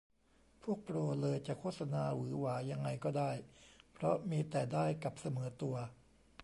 [0.63, 3.31] พวกโปรเลยจะโฆษณาหวือหวายังไงก็ได้
[3.93, 5.75] เพราะมีแต่ได้กับเสมอตัว